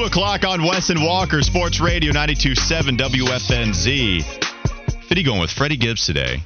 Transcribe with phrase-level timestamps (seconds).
[0.00, 4.24] 2 o'clock on Wes and Walker, Sports Radio 92.7 WFNZ.
[5.04, 6.42] Fitty going with Freddie Gibbs today.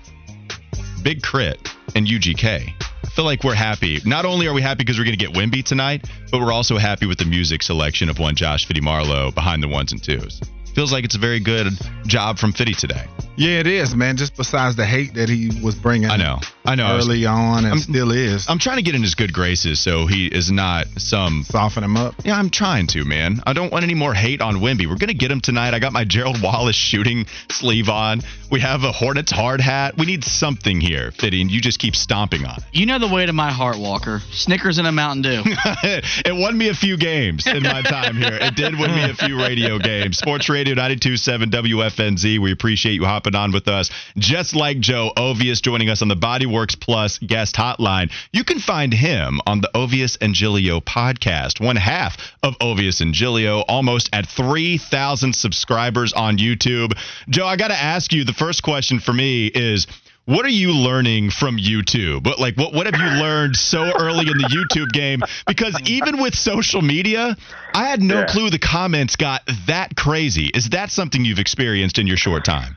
[1.04, 1.70] Big K.R.I.T.
[1.94, 2.44] and UGK.
[2.44, 4.00] I feel like we're happy.
[4.04, 6.78] Not only are we happy because we're going to get Wemby tonight, but we're also
[6.78, 10.40] happy with the music selection of one Josh Fitty Marlowe behind the ones and twos.
[10.74, 11.68] Feels like it's a very good
[12.06, 13.06] job from Fitty today.
[13.36, 14.16] Yeah, it is, man.
[14.16, 16.10] Just besides the hate that he was bringing.
[16.10, 16.40] I know.
[16.64, 16.96] I know.
[16.96, 18.46] Early on and I'm- still is.
[18.48, 21.96] I'm trying to get in his good graces so he is not some Soften him
[21.96, 22.14] up.
[22.24, 23.42] Yeah, I'm trying to, man.
[23.46, 24.86] I don't want any more hate on Wemby.
[24.86, 25.74] We're gonna get him tonight.
[25.74, 28.22] I got my Gerald Wallace shooting sleeve on.
[28.50, 29.96] We have a Hornets hard hat.
[29.98, 33.26] We need something here, Fitty, and you just keep stomping on You know the way
[33.26, 34.20] to my heart, Walker.
[34.30, 35.42] Snickers and a Mountain Dew.
[35.44, 36.04] it.
[36.26, 38.38] it won me a few games in my time here.
[38.40, 40.18] It did win me a few radio games.
[40.18, 42.38] Sports Radio 92.7 WFNZ.
[42.38, 43.90] We appreciate you hopping on with us.
[44.16, 46.16] Just like Joe Ovies joining us on the
[46.54, 48.10] Bodyworks Plus guest hotline.
[48.32, 51.60] You can find him on the Ovies and Giglio podcast.
[51.64, 56.92] One half of Ovies and Giglio, almost at 3,000 subscribers on YouTube.
[57.28, 59.86] Joe, I got to ask you the first question for me is
[60.26, 62.24] what are you learning from YouTube?
[62.24, 65.20] What like what what have you learned so early in the YouTube game?
[65.46, 67.36] Because even with social media,
[67.74, 68.26] I had no Yeah.
[68.26, 70.46] clue the comments got that crazy.
[70.54, 72.76] Is that something you've experienced in your short time?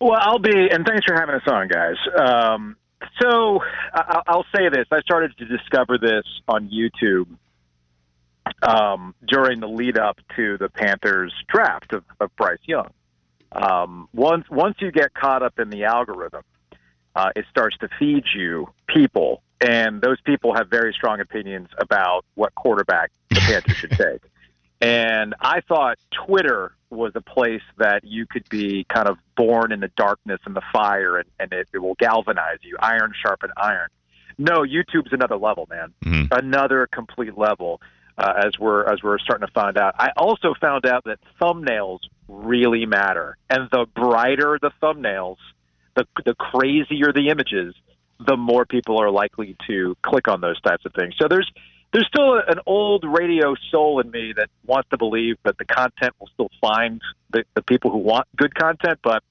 [0.00, 1.96] Well, I'll be, and thanks for having us on, guys.
[2.18, 2.76] Um,
[3.20, 3.60] so
[3.94, 7.28] I'll say this: I started to discover this on YouTube
[8.62, 12.90] um, during the lead up to the Panthers draft of, of Bryce Young.
[13.52, 16.42] Um, once once you get caught up in the algorithm,
[17.16, 22.24] uh, it starts to feed you people, and those people have very strong opinions about
[22.34, 24.22] what quarterback the Panthers should take.
[24.80, 29.80] And I thought Twitter was a place that you could be kind of born in
[29.80, 32.76] the darkness and the fire, and, and it, it will galvanize you.
[32.80, 33.88] Iron sharpen iron.
[34.38, 35.92] No, YouTube's another level, man.
[36.02, 36.28] Mhm.
[36.32, 37.80] Another complete level.
[38.18, 42.00] Uh, as we're as we're starting to find out, I also found out that thumbnails
[42.28, 45.36] really matter, and the brighter the thumbnails,
[45.94, 47.74] the the crazier the images,
[48.18, 51.14] the more people are likely to click on those types of things.
[51.18, 51.50] So there's
[51.92, 56.14] there's still an old radio soul in me that wants to believe that the content
[56.20, 59.22] will still find the, the people who want good content, but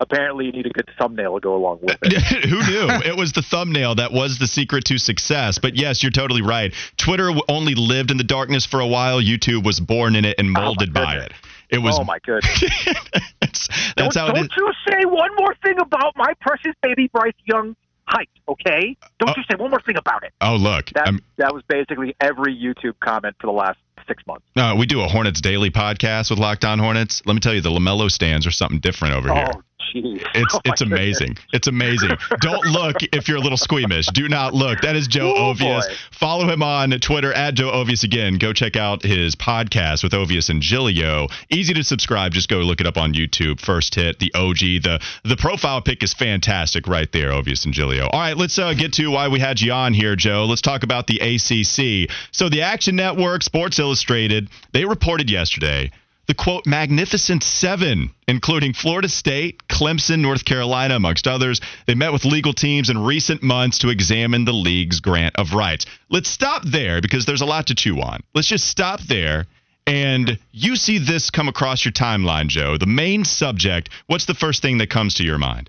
[0.00, 2.44] apparently you need a good thumbnail to go along with it.
[2.48, 2.88] Who knew?
[3.04, 5.58] it was the thumbnail that was the secret to success.
[5.58, 6.74] But yes, you're totally right.
[6.96, 9.20] Twitter only lived in the darkness for a while.
[9.20, 11.32] YouTube was born in it and oh, molded by it.
[11.70, 11.98] It was.
[11.98, 12.60] oh my goodness!
[13.40, 14.48] that's that's don't how it is.
[14.48, 17.74] don't you say one more thing about my precious baby Bryce Young
[18.06, 18.96] height, okay?
[19.18, 19.34] Don't Oh.
[19.36, 20.32] you say one more thing about it.
[20.40, 24.44] Oh look, That I'm, that was basically every YouTube comment for the last six months.
[24.56, 27.22] no, we do a Hornets daily podcast with Locked On Hornets.
[27.24, 29.50] Let me tell you, the Lamelo stands are something different over oh, here.
[29.92, 30.24] Jeez.
[30.34, 31.36] It's Oh, it's amazing.
[31.52, 32.10] It's amazing.
[32.40, 34.06] Don't look if you're a little squeamish.
[34.06, 34.80] Do not look.
[34.82, 35.80] That is Joe Oh, Ovies.
[35.88, 35.94] boy.
[36.12, 38.38] Follow him on Twitter at Joe Ovies again.
[38.38, 41.26] Go check out his podcast with Ovies and Giglio.
[41.50, 42.32] Easy to subscribe.
[42.32, 43.60] Just go look it up on YouTube.
[43.60, 44.58] First hit the OG.
[44.82, 48.06] The the profile pic is fantastic right there, Ovies and Giglio.
[48.12, 50.44] All right, let's uh, get to why we had you on here, Joe.
[50.44, 52.10] Let's talk about the ACC.
[52.32, 55.90] So the Action Network, Sports Illustrated, they reported yesterday
[56.26, 62.24] the quote magnificent seven including florida state clemson north carolina amongst others they met with
[62.24, 67.00] legal teams in recent months to examine the league's grant of rights let's stop there
[67.00, 69.46] because there's a lot to chew on let's just stop there
[69.86, 74.62] and you see this come across your timeline joe the main subject what's the first
[74.62, 75.68] thing that comes to your mind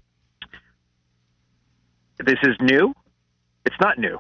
[2.20, 2.94] this is new.
[3.66, 4.20] It's not new.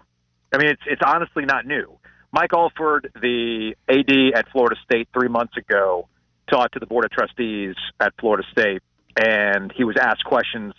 [0.54, 1.98] I mean, it's it's honestly not new.
[2.32, 6.08] Mike Alford, the AD at Florida State three months ago,
[6.50, 8.82] talked to the board of trustees at Florida State,
[9.16, 10.74] and he was asked questions,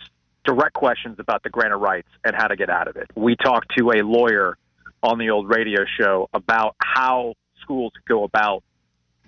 [0.45, 3.07] direct questions about the grant of rights and how to get out of it.
[3.15, 4.57] We talked to a lawyer
[5.03, 8.63] on the old radio show about how schools go about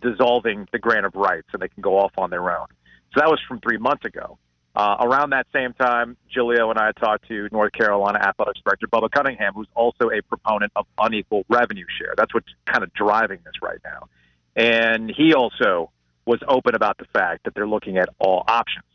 [0.02, 2.68] dissolving the grant of rights, and they can go off on their own.
[3.14, 4.38] So that was from three months ago.
[4.76, 9.12] Uh, around that same time, Giglio and I talked to North Carolina Athletics Director Bubba
[9.12, 12.14] Cunningham, who's also a proponent of unequal revenue share.
[12.16, 14.08] That's what's kind of driving this right now.
[14.56, 15.92] And he also
[16.26, 18.86] was open about the fact that they're looking at all options.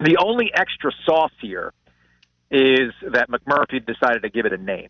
[0.00, 1.72] The only extra sauce here
[2.50, 4.88] is that McMurphy decided to give it a name.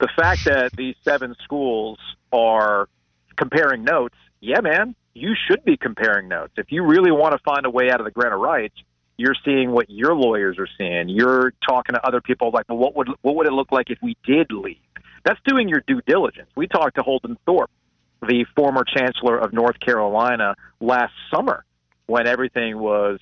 [0.00, 1.98] The fact that these seven schools
[2.32, 2.88] are
[3.36, 6.52] comparing notes, yeah, man, you should be comparing notes.
[6.56, 8.74] If you really want to find a way out of the grant of rights,
[9.16, 11.08] you're seeing what your lawyers are seeing.
[11.08, 13.98] You're talking to other people like, well, what would what would it look like if
[14.02, 14.76] we did leave?
[15.24, 16.50] That's doing your due diligence.
[16.54, 17.70] We talked to Holden Thorp,
[18.26, 21.64] the former chancellor of North Carolina, last summer
[22.06, 23.18] when everything was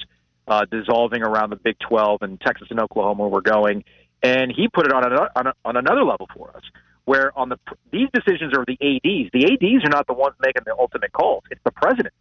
[0.47, 3.85] uh, dissolving around the Big 12 and Texas and Oklahoma were going,
[4.23, 6.63] and he put it on, another, on, a, on another level for us.
[7.05, 7.59] where on the
[7.91, 9.31] these decisions are the ads.
[9.33, 11.45] The ads are not the ones making the ultimate calls.
[11.51, 12.17] It's the presidents.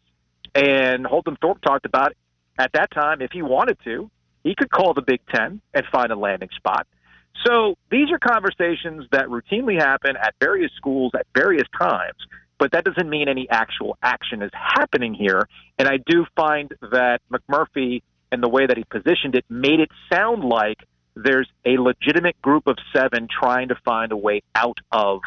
[0.55, 2.13] And Holden Thorp talked about
[2.59, 4.09] at that time if he wanted to,
[4.43, 6.85] he could call the Big Ten and find a landing spot.
[7.45, 12.17] So these are conversations that routinely happen at various schools at various times,
[12.59, 15.47] but that doesn't mean any actual action is happening here.
[15.77, 18.01] And I do find that McMurphy
[18.31, 20.77] and the way that he positioned it made it sound like
[21.15, 25.21] there's a legitimate group of seven trying to find a way out of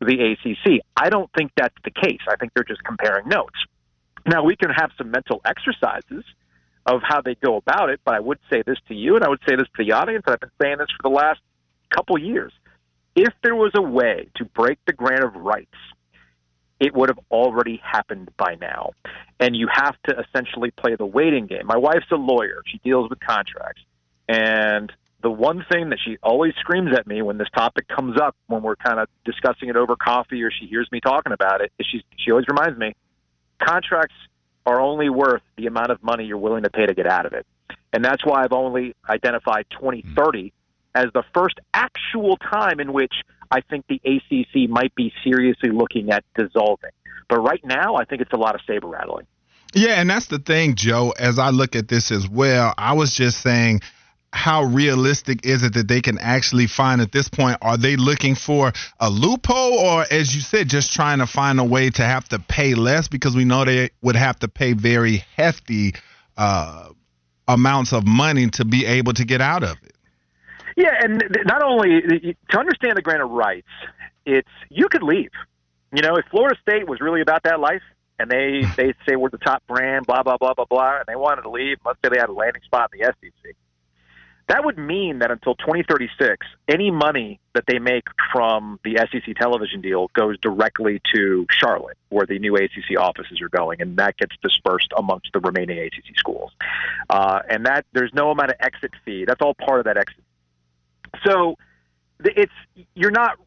[0.00, 0.80] the ACC.
[0.96, 2.20] I don't think that's the case.
[2.28, 3.56] I think they're just comparing notes.
[4.26, 6.24] Now, we can have some mental exercises
[6.86, 8.00] of how they go about it.
[8.04, 10.24] But I would say this to you, and I would say this to the audience.
[10.26, 11.40] I've been saying this for the last
[11.90, 12.52] couple years.
[13.16, 15.76] If there was a way to break the grant of rights,
[16.84, 18.90] it would have already happened by now.
[19.40, 21.66] And you have to essentially play the waiting game.
[21.66, 22.60] My wife's a lawyer.
[22.66, 23.80] She deals with contracts.
[24.28, 24.92] And
[25.22, 28.62] the one thing that she always screams at me when this topic comes up, when
[28.62, 31.86] we're kind of discussing it over coffee or she hears me talking about it, is
[31.90, 32.92] she, she always reminds me
[33.58, 34.14] contracts
[34.66, 37.32] are only worth the amount of money you're willing to pay to get out of
[37.32, 37.46] it.
[37.94, 40.48] And that's why I've only identified 2030 hmm.
[40.94, 43.14] as the first actual time in which
[43.50, 46.90] I think the ACC might be seriously looking at dissolving.
[47.28, 49.26] But right now, I think it's a lot of saber rattling.
[49.74, 51.12] Yeah, and that's the thing, Joe.
[51.18, 53.80] As I look at this as well, I was just saying
[54.34, 57.56] how realistic is it that they can actually find at this point?
[57.62, 61.64] Are they looking for a loophole, or as you said, just trying to find a
[61.64, 65.24] way to have to pay less because we know they would have to pay very
[65.36, 65.94] hefty
[66.36, 66.88] uh,
[67.46, 69.93] amounts of money to be able to get out of it?
[70.76, 73.68] Yeah, and not only to understand the grant of rights,
[74.26, 75.30] it's you could leave.
[75.92, 77.82] You know, if Florida State was really about that life,
[78.18, 81.16] and they they say we're the top brand, blah blah blah blah blah, and they
[81.16, 83.54] wanted to leave, let's say they had a landing spot in the SEC
[84.48, 89.80] that would mean that until 2036, any money that they make from the SEC television
[89.80, 94.36] deal goes directly to Charlotte, where the new ACC offices are going, and that gets
[94.42, 96.52] dispersed amongst the remaining ACC schools.
[97.08, 99.24] Uh, and that there's no amount of exit fee.
[99.26, 100.23] That's all part of that exit.
[101.26, 101.56] So
[102.20, 102.52] it's
[102.94, 103.38] you're not.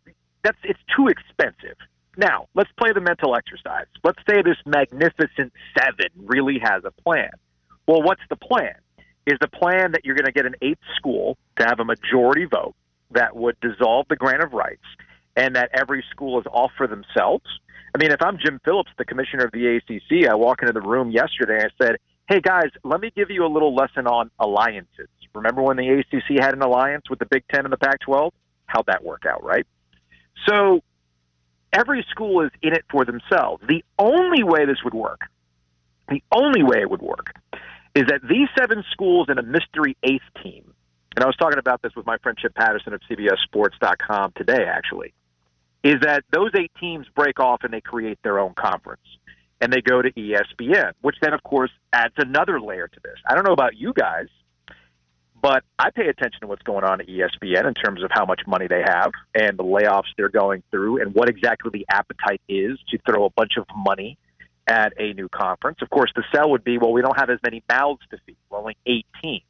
[0.43, 1.77] That's it's too expensive.
[2.17, 3.87] Now let's play the mental exercise.
[4.03, 7.29] Let's say this magnificent seven really has a plan.
[7.87, 8.75] Well, what's the plan?
[9.27, 12.45] is the plan that you're going to get an eighth school to have a majority
[12.45, 12.73] vote
[13.11, 14.85] that would dissolve the grant of rights
[15.35, 17.45] and that every school is off for themselves.
[17.93, 20.81] I mean, if I'm Jim Phillips, the commissioner of the ACC, I walk into the
[20.81, 21.95] room yesterday and I said,
[22.29, 25.09] hey guys, let me give you a little lesson on alliances.
[25.37, 28.33] Remember when the ACC had an alliance with the Big Ten and the Pac 12?
[28.65, 29.65] How'd that work out, right?
[30.47, 30.81] So
[31.73, 33.63] every school is in it for themselves.
[33.67, 35.21] The only way this would work,
[36.09, 37.33] the only way it would work
[37.95, 40.73] is that these seven schools and a mystery eighth team,
[41.15, 45.13] and I was talking about this with my friend Chip Patterson of CBSSports.com today, actually,
[45.83, 49.01] is that those eight teams break off and they create their own conference.
[49.59, 53.15] And they go to ESPN, which then, of course, adds another layer to this.
[53.27, 54.27] I don't know about you guys,
[55.41, 58.41] but I pay attention to what's going on at ESPN in terms of how much
[58.47, 62.79] money they have and the layoffs they're going through and what exactly the appetite is
[62.89, 64.17] to throw a bunch of money
[64.67, 65.77] at a new conference.
[65.81, 68.35] Of course, the sell would be, well, we don't have as many mouths to feed.
[68.49, 69.43] We're only eight teams,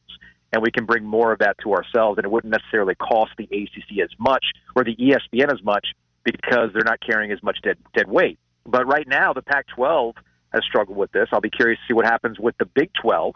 [0.53, 3.45] and we can bring more of that to ourselves, and it wouldn't necessarily cost the
[3.45, 4.45] ACC as much
[4.75, 5.87] or the ESPN as much
[6.23, 8.37] because they're not carrying as much dead, dead weight.
[8.65, 10.13] But right now, the Pac-12
[10.53, 11.29] has struggled with this.
[11.31, 13.33] I'll be curious to see what happens with the Big 12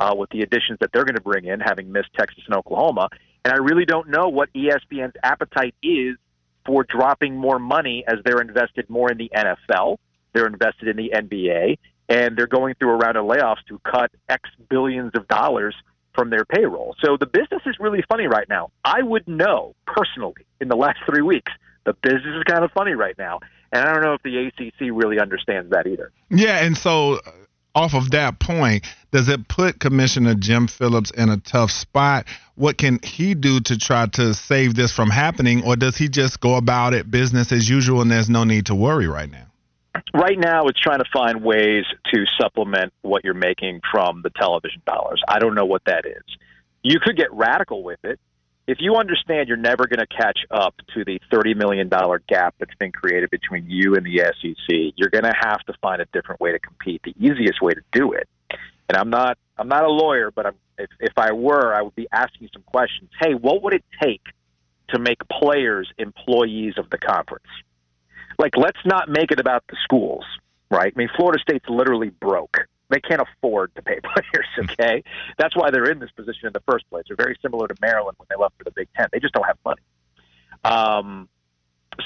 [0.00, 3.08] uh, with the additions that they're going to bring in, having missed Texas and Oklahoma.
[3.44, 6.16] And I really don't know what ESPN's appetite is
[6.66, 9.98] for dropping more money as they're invested more in the NFL
[10.32, 11.78] they're invested in the NBA,
[12.08, 15.74] and they're going through a round of layoffs to cut X billions of dollars
[16.14, 16.96] from their payroll.
[17.02, 18.70] So the business is really funny right now.
[18.84, 21.52] I would know personally in the last three weeks
[21.84, 23.40] the business is kind of funny right now.
[23.72, 26.10] And I don't know if the ACC really understands that either.
[26.28, 27.20] Yeah, and so
[27.80, 32.26] off of that point, does it put Commissioner Jim Phillips in a tough spot?
[32.54, 36.40] What can he do to try to save this from happening, or does he just
[36.40, 39.46] go about it business as usual and there's no need to worry right now?
[40.14, 44.80] right now it's trying to find ways to supplement what you're making from the television
[44.86, 45.22] dollars.
[45.26, 46.22] I don't know what that is.
[46.82, 48.20] You could get radical with it.
[48.66, 51.88] If you understand you're never going to catch up to the $30 million
[52.28, 56.00] gap that's been created between you and the SEC, you're going to have to find
[56.00, 57.02] a different way to compete.
[57.02, 58.28] The easiest way to do it,
[58.88, 61.96] and I'm not, I'm not a lawyer, but I'm, if, if I were, I would
[61.96, 63.10] be asking some questions.
[63.20, 64.22] Hey, what would it take
[64.90, 67.46] to make players employees of the conference?
[68.40, 70.24] like let's not make it about the schools,
[70.70, 70.92] right?
[70.94, 72.56] I mean, Florida State's literally broke.
[72.90, 74.70] They can't afford to pay players.
[74.72, 75.02] Okay,
[75.38, 77.04] that's why they're in this position in the first place.
[77.08, 79.08] They're very similar to Maryland when they left for the Big Ten.
[79.12, 79.82] They just don't have money.
[80.64, 81.28] Um,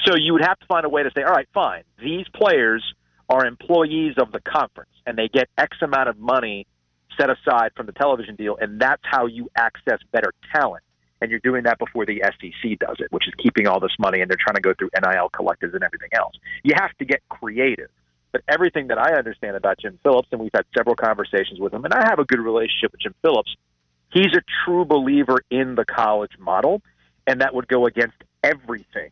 [0.05, 2.83] So you would have to find a way to say, all right, fine, these players
[3.29, 6.67] are employees of the conference and they get X amount of money
[7.17, 10.83] set aside from the television deal, and that's how you access better talent.
[11.21, 14.19] And you're doing that before the SEC does it, which is keeping all this money,
[14.21, 16.33] and they're trying to go through NIL collectives and everything else.
[16.63, 17.89] You have to get creative.
[18.35, 21.85] But everything that I understand about Jim Phillips, and we've had several conversations with him,
[21.85, 23.55] and I have a good relationship with Jim Phillips,
[24.11, 26.81] he's a true believer in the college model,
[27.25, 29.11] and that would go against everything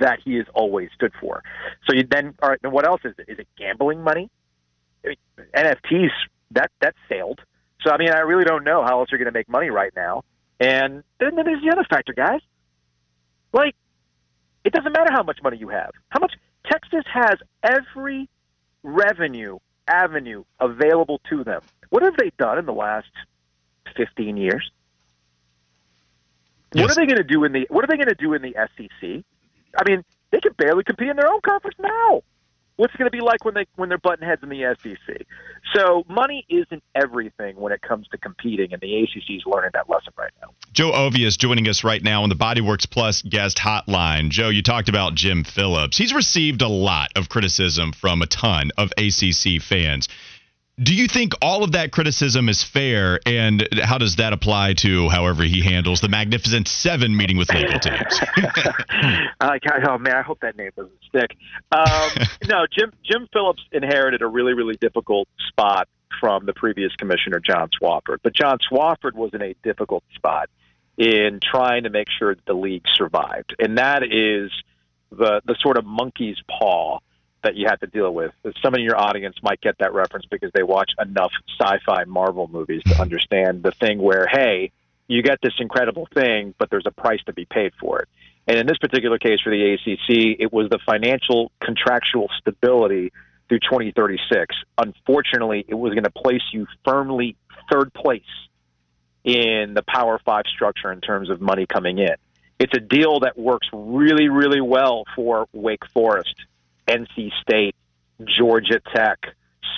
[0.00, 1.44] that he has always stood for.
[1.86, 3.26] So you then, all right, then what else is it?
[3.28, 4.28] Is it gambling money?
[5.04, 5.16] I mean,
[5.56, 6.10] NFTs
[6.50, 7.38] that that sailed.
[7.82, 9.92] So I mean, I really don't know how else you're going to make money right
[9.94, 10.24] now.
[10.58, 12.40] And then, then there's the other factor, guys.
[13.52, 13.76] Like,
[14.64, 15.92] it doesn't matter how much money you have.
[16.08, 16.32] How much
[16.66, 18.28] Texas has every
[18.82, 21.60] revenue avenue available to them.
[21.90, 23.10] What have they done in the last
[23.96, 24.70] 15 years?
[26.72, 26.82] Yes.
[26.82, 28.42] What are they going to do in the What are they going to do in
[28.42, 29.24] the SEC?
[29.76, 32.22] I mean, they can barely compete in their own conference now.
[32.76, 35.26] What's it going to be like when they when they're button heads in the SEC?
[35.74, 39.88] So money isn't everything when it comes to competing, and the ACC is learning that
[39.88, 40.50] lesson right now.
[40.72, 44.30] Joe Ovies joining us right now on the Bodyworks Plus guest hotline.
[44.30, 45.96] Joe, you talked about Jim Phillips.
[45.96, 50.08] He's received a lot of criticism from a ton of ACC fans.
[50.82, 55.08] Do you think all of that criticism is fair, and how does that apply to
[55.08, 58.20] however he handles the Magnificent Seven meeting with legal teams?
[59.40, 61.36] uh, oh man, I hope that name doesn't stick.
[61.70, 62.10] Um,
[62.48, 65.88] no, Jim Jim Phillips inherited a really really difficult spot
[66.20, 70.50] from the previous commissioner John Swofford, but John Swofford was in a difficult spot
[70.98, 74.50] in trying to make sure that the league survived, and that is
[75.10, 76.98] the the sort of monkey's paw
[77.44, 78.32] that you have to deal with.
[78.62, 82.82] Some of your audience might get that reference because they watch enough sci-fi Marvel movies
[82.84, 84.72] to understand the thing where, hey,
[85.06, 88.08] you get this incredible thing, but there's a price to be paid for it.
[88.46, 93.12] And in this particular case for the ACC, it was the financial contractual stability
[93.48, 94.56] through 2036.
[94.78, 97.36] Unfortunately, it was going to place you firmly
[97.70, 98.22] third place
[99.24, 102.14] in the Power Five structure in terms of money coming in.
[102.58, 106.34] It's a deal that works really, really well for Wake Forest
[106.86, 107.74] NC State,
[108.38, 109.18] Georgia Tech,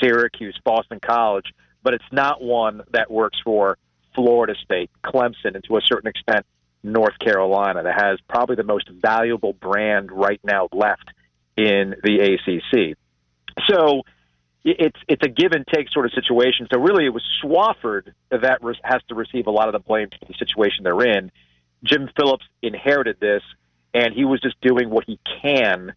[0.00, 1.46] Syracuse, Boston College,
[1.82, 3.78] but it's not one that works for
[4.14, 6.44] Florida State, Clemson, and to a certain extent,
[6.82, 11.08] North Carolina, that has probably the most valuable brand right now left
[11.56, 12.96] in the ACC.
[13.68, 14.02] So
[14.64, 16.66] it's it's a give and take sort of situation.
[16.72, 20.26] So really, it was Swofford that has to receive a lot of the blame for
[20.26, 21.30] the situation they're in.
[21.84, 23.42] Jim Phillips inherited this,
[23.94, 25.92] and he was just doing what he can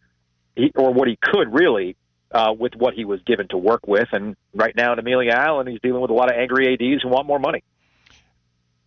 [0.59, 1.95] he, or what he could really
[2.31, 4.09] uh, with what he was given to work with.
[4.11, 7.09] And right now in Amelia Island, he's dealing with a lot of angry ads who
[7.09, 7.63] want more money.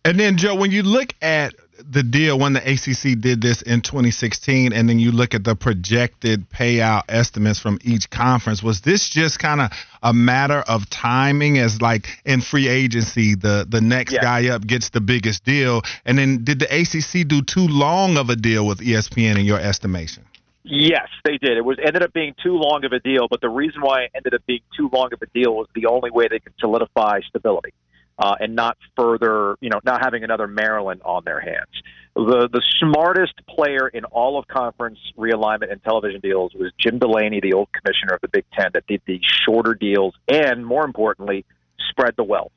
[0.05, 3.81] And then, Joe, when you look at the deal when the ACC did this in
[3.81, 9.09] 2016, and then you look at the projected payout estimates from each conference, was this
[9.09, 9.71] just kind of
[10.03, 14.21] a matter of timing as like in free agency, the, the next yeah.
[14.21, 15.81] guy up gets the biggest deal?
[16.05, 19.59] And then did the ACC do too long of a deal with ESPN in your
[19.59, 20.25] estimation?
[20.63, 21.57] Yes, they did.
[21.57, 24.11] It was ended up being too long of a deal, but the reason why it
[24.15, 27.19] ended up being too long of a deal was the only way they could solidify
[27.27, 27.73] stability
[28.17, 31.67] uh, and not further, you know, not having another Maryland on their hands.
[32.15, 37.41] The the smartest player in all of conference realignment and television deals was Jim Delaney,
[37.41, 41.43] the old commissioner of the Big Ten, that did the shorter deals and, more importantly,
[41.89, 42.51] spread the wealth.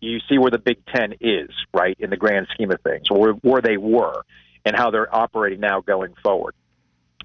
[0.00, 3.32] You see where the Big Ten is, right, in the grand scheme of things, or
[3.42, 4.22] where they were,
[4.64, 6.54] and how they're operating now going forward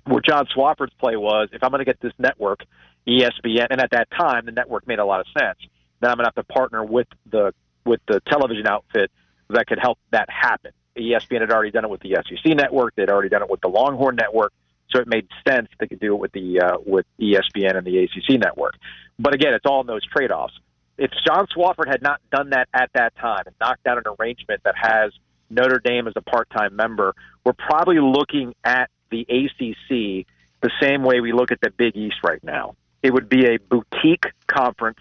[0.07, 2.61] where John Swofford's play was, if I'm going to get this network,
[3.07, 5.57] ESPN, and at that time the network made a lot of sense.
[5.99, 7.53] Then I'm going to have to partner with the
[7.85, 9.11] with the television outfit
[9.49, 10.71] that could help that happen.
[10.97, 13.69] ESPN had already done it with the SEC network; they'd already done it with the
[13.69, 14.51] Longhorn network,
[14.89, 17.97] so it made sense they could do it with the uh, with ESPN and the
[17.99, 18.75] ACC network.
[19.17, 20.53] But again, it's all in those trade offs.
[20.97, 24.61] If John Swofford had not done that at that time and knocked down an arrangement
[24.63, 25.11] that has
[25.49, 27.13] Notre Dame as a part time member,
[27.45, 30.25] we're probably looking at the ACC
[30.61, 32.75] the same way we look at the Big East right now.
[33.03, 34.99] It would be a boutique conference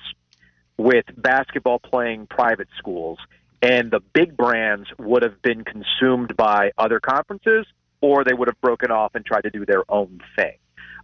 [0.76, 3.18] with basketball playing private schools,
[3.62, 7.66] and the big brands would have been consumed by other conferences,
[8.00, 10.56] or they would have broken off and tried to do their own thing.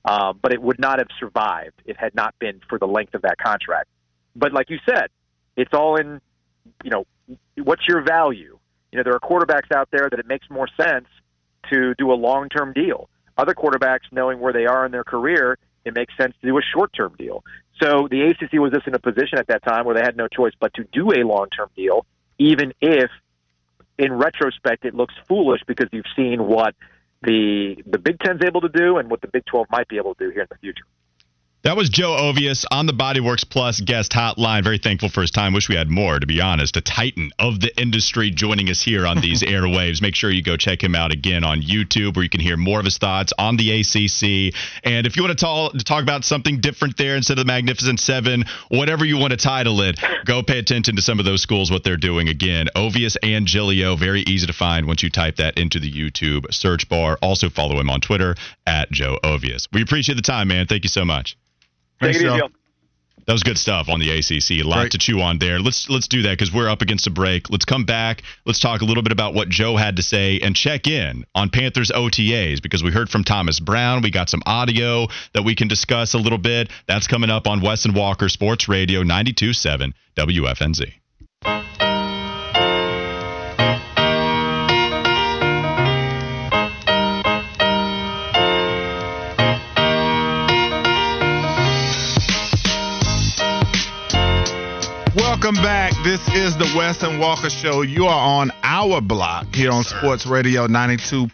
[0.04, 3.14] Um, but it would not have survived if it had not been for the length
[3.14, 3.88] of that contract.
[4.36, 5.06] But like you said,
[5.56, 6.20] it's all in,
[6.84, 7.06] you know,
[7.56, 8.58] what's your value?
[8.90, 11.06] You know, there are quarterbacks out there that it makes more sense
[11.70, 13.08] to do a long term deal.
[13.36, 16.62] Other quarterbacks, knowing where they are in their career, it makes sense to do a
[16.62, 17.44] short term deal.
[17.82, 20.28] So the ACC was just in a position at that time where they had no
[20.28, 22.06] choice but to do a long term deal,
[22.38, 23.10] even if
[23.98, 26.74] in retrospect it looks foolish because you've seen what
[27.22, 30.14] the the Big Ten's able to do and what the Big 12 might be able
[30.14, 30.84] to do here in the future.
[31.64, 34.64] That was Joe Ovies on the Bodyworks Plus guest hotline.
[34.64, 35.52] Very thankful for his time.
[35.52, 36.76] Wish we had more, to be honest.
[36.76, 40.02] A titan of the industry joining us here on these airwaves.
[40.02, 42.80] Make sure you go check him out again on YouTube where you can hear more
[42.80, 44.52] of his thoughts on the ACC.
[44.82, 48.00] And if you want to talk, talk about something different there instead of the Magnificent
[48.00, 51.70] Seven, whatever you want to title it, go pay attention to some of those schools,
[51.70, 52.28] what they're doing.
[52.28, 56.52] Again, Ovies and Giglio, very easy to find once you type that into the YouTube
[56.52, 57.20] search bar.
[57.22, 58.34] Also follow him on Twitter
[58.66, 59.68] at Joe Ovies.
[59.72, 60.66] We appreciate the time, man.
[60.66, 61.36] Thank you so much.
[62.02, 62.40] Take it easy.
[63.26, 64.64] That was good stuff on the ACC.
[64.64, 64.92] A lot Great.
[64.92, 65.60] to chew on there.
[65.60, 67.50] Let's let's do that because we're up against a break.
[67.50, 68.22] Let's come back.
[68.44, 71.48] Let's talk a little bit about what Joe had to say and check in on
[71.50, 74.02] Panthers OTAs because we heard from Thomas Brown.
[74.02, 76.68] We got some audio that we can discuss a little bit.
[76.88, 81.01] That's coming up on Wes and Walker Sports Radio 92.7 WFNZ.
[95.42, 95.92] Welcome back.
[96.04, 97.82] This is the Wes and Walker Show.
[97.82, 101.28] You are on our block here on Sports Radio 92.7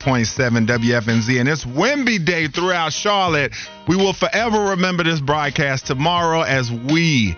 [0.66, 3.52] WFNZ, and it's Wemby Day throughout Charlotte.
[3.86, 7.36] We will forever remember this broadcast tomorrow as we.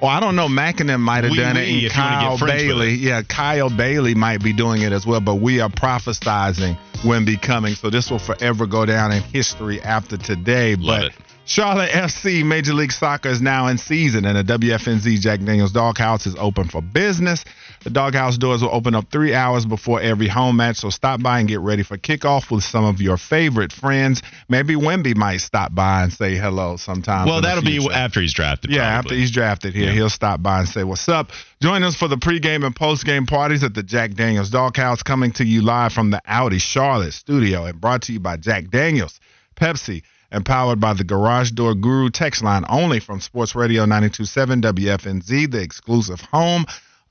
[0.00, 0.48] Well, I don't know.
[0.48, 2.94] Mack and them might have We- done it, and if you wanna Kyle Bailey.
[2.94, 5.20] Yeah, Kyle Bailey might be doing it as well.
[5.20, 10.16] But we are prophesizing Wemby coming, so this will forever go down in history after
[10.16, 10.76] today.
[10.76, 11.12] Love but it.
[11.48, 16.26] Charlotte FC Major League Soccer is now in season, and the WFNZ Jack Daniels Doghouse
[16.26, 17.44] is open for business.
[17.84, 21.38] The doghouse doors will open up three hours before every home match, so stop by
[21.38, 24.22] and get ready for kickoff with some of your favorite friends.
[24.48, 27.28] Maybe Wemby might stop by and say hello sometime.
[27.28, 28.72] Well, that'll be after he's drafted.
[28.72, 28.96] Yeah, probably.
[28.98, 29.92] after he's drafted here, Yeah.
[29.92, 31.30] he'll stop by and say what's up.
[31.62, 35.44] Join us for the pregame and postgame parties at the Jack Daniels Doghouse, coming to
[35.44, 39.20] you live from the Audi Charlotte studio and brought to you by Jack Daniels,
[39.54, 44.62] Pepsi, and powered by the Garage Door Guru text line only from Sports Radio 927
[44.62, 46.66] WFNZ, the exclusive home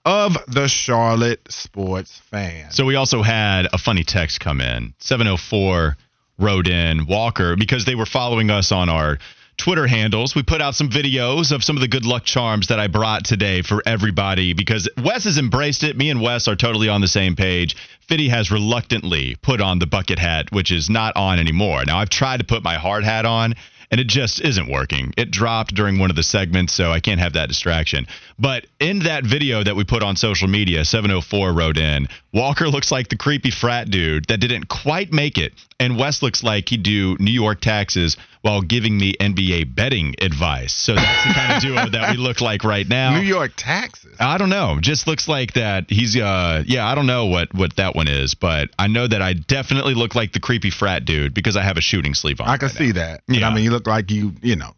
[0.05, 2.71] of the Charlotte sports fan.
[2.71, 4.93] So we also had a funny text come in.
[4.99, 5.97] 704
[6.37, 9.17] wrote in Walker because they were following us on our
[9.57, 10.35] Twitter handles.
[10.35, 13.25] We put out some videos of some of the good luck charms that I brought
[13.25, 15.97] today for everybody because Wes has embraced it.
[15.97, 17.75] Me and Wes are totally on the same page.
[18.01, 21.83] Fitty has reluctantly put on the bucket hat, which is not on anymore.
[21.85, 23.55] Now I've tried to put my hard hat on
[23.91, 25.13] and it just isn't working.
[25.17, 28.07] It dropped during one of the segments, so I can't have that distraction.
[28.37, 32.91] But in that video that we put on social media, 704 wrote in, Walker looks
[32.91, 36.83] like the creepy frat dude that didn't quite make it, and Wes looks like he'd
[36.83, 40.71] do New York taxes while giving me NBA betting advice.
[40.71, 43.17] So that's the kind of duo that we look like right now.
[43.19, 44.15] New York taxes.
[44.19, 44.77] I don't know.
[44.79, 45.85] Just looks like that.
[45.89, 49.19] He's uh yeah, I don't know what what that one is, but I know that
[49.19, 52.47] I definitely look like the creepy frat dude because I have a shooting sleeve on.
[52.47, 52.93] I can right see now.
[52.93, 53.21] that.
[53.27, 53.49] Yeah.
[53.49, 54.75] I mean, you look like you, you know,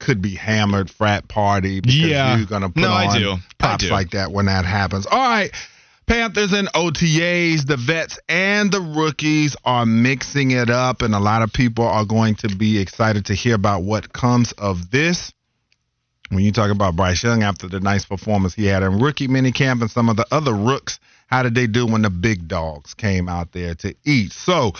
[0.00, 2.36] could be hammered frat party because Yeah.
[2.36, 3.32] you're gonna put No, I on do.
[3.32, 3.90] I props do.
[3.90, 5.06] like that when that happens.
[5.06, 5.50] All right.
[6.08, 11.42] Panthers and OTAs, the vets and the rookies are mixing it up, and a lot
[11.42, 15.34] of people are going to be excited to hear about what comes of this.
[16.30, 19.82] When you talk about Bryce Young after the nice performance he had in rookie minicamp
[19.82, 23.28] and some of the other rooks, how did they do when the big dogs came
[23.28, 24.32] out there to eat?
[24.32, 24.72] So,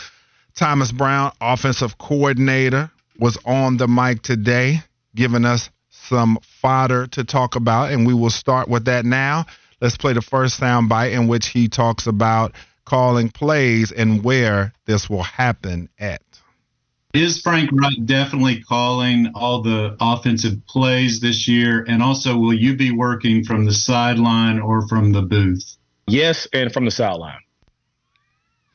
[0.55, 4.79] Thomas Brown, offensive coordinator, was on the mic today,
[5.15, 9.45] giving us some fodder to talk about, and we will start with that now.
[9.81, 12.53] Let's play the first sound bite in which he talks about
[12.85, 16.23] calling plays and where this will happen at.
[17.15, 21.85] Is Frank Reich definitely calling all the offensive plays this year?
[21.89, 25.77] And also, will you be working from the sideline or from the booth?
[26.07, 27.39] Yes, and from the sideline.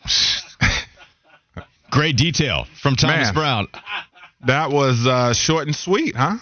[1.91, 3.33] Great detail from Thomas Man.
[3.33, 3.67] Brown.
[4.45, 6.37] That was uh, short and sweet, huh?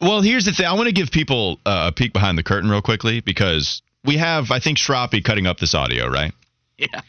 [0.00, 0.66] Well, here's the thing.
[0.66, 4.16] I want to give people uh, a peek behind the curtain real quickly because we
[4.18, 6.32] have, I think, Shroppy cutting up this audio, right?
[6.76, 7.00] Yeah.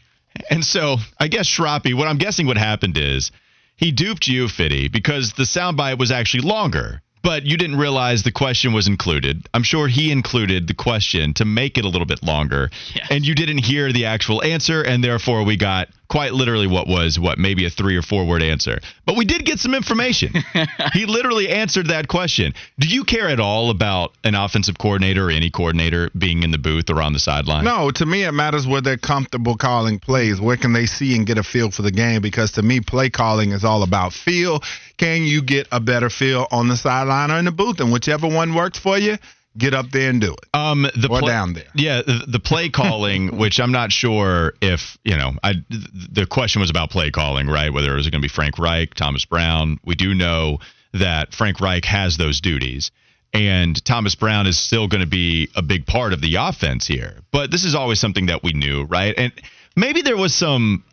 [0.49, 3.31] And so I guess Shroppy, what I'm guessing what happened is
[3.75, 8.31] he duped you, Fitty, because the soundbite was actually longer, but you didn't realize the
[8.31, 9.47] question was included.
[9.53, 13.07] I'm sure he included the question to make it a little bit longer, Yes.
[13.09, 17.19] and you didn't hear the actual answer, and therefore we got quite literally what was
[17.19, 18.79] what maybe a three or four word answer.
[19.05, 20.33] But we did get some information.
[20.93, 22.53] he literally answered that question.
[22.79, 26.57] Do you care at all about an offensive coordinator or any coordinator being in the
[26.57, 27.63] booth or on the sideline?
[27.63, 30.41] No, to me, it matters where they're comfortable calling plays.
[30.41, 32.21] Where can they see and get a feel for the game?
[32.21, 34.61] Because to me, play calling is all about feel.
[34.97, 37.79] Can you get a better feel on the sideline or in the booth?
[37.79, 39.17] And whichever one works for you,
[39.59, 40.39] get up there and do it.
[40.53, 41.67] Um, the or play, down there.
[41.75, 45.33] Yeah, the, the play calling, which I'm not sure if you know.
[45.43, 47.71] I the question was about play calling, right?
[47.71, 49.79] Whether it was going to be Frank Reich, Thomas Brown.
[49.85, 50.59] We do know
[50.93, 52.91] that Frank Reich has those duties.
[53.31, 57.19] And Thomas Brown is still going to be a big part of the offense here.
[57.31, 59.13] But this is always something that we knew, right?
[59.15, 59.31] And
[59.75, 60.83] maybe there was some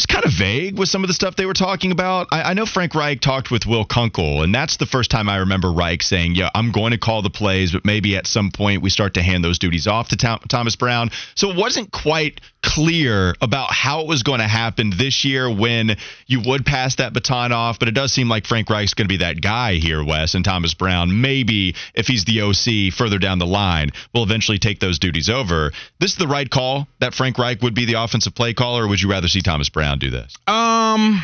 [0.00, 2.28] it's kind of vague with some of the stuff they were talking about.
[2.32, 5.36] I, I, know Frank Reich talked with Will Kunkel, and that's the first time I
[5.36, 8.80] remember Reich saying, "Yeah, I'm going to call the plays, but maybe at some point
[8.80, 12.40] we start to hand those duties off to Tom, Thomas Brown." So it wasn't quite
[12.62, 17.12] clear about how it was going to happen this year when you would pass that
[17.12, 17.78] baton off.
[17.78, 20.42] But it does seem like Frank Reich's going to be that guy here, Wes, and
[20.42, 21.20] Thomas Brown.
[21.20, 25.72] Maybe if he's the OC further down the line, will eventually take those duties over.
[25.98, 28.88] This is the right call that Frank Reich would be the offensive play caller, or
[28.88, 30.34] would you rather see Thomas Brown do this?
[30.46, 31.22] Um,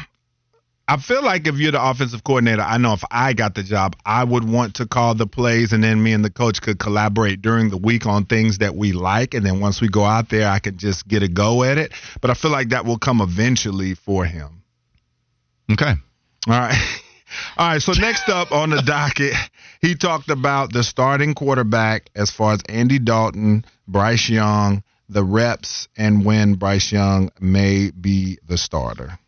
[0.89, 3.97] I feel like if you're the offensive coordinator, I know if I got the job,
[4.05, 7.43] I would want to call the plays, and then me and the coach could collaborate
[7.43, 10.49] during the week on things that we like, and then once we go out there,
[10.49, 11.93] I could just get a go at it.
[12.21, 14.63] But I feel like that will come eventually for him.
[15.73, 15.93] Okay.
[16.47, 17.01] All right.
[17.59, 17.83] All right.
[17.83, 19.35] So next up on the docket,
[19.81, 25.89] he talked about the starting quarterback as far as Andy Dalton, Bryce Young, the reps,
[25.97, 29.19] and when Bryce Young may be the starter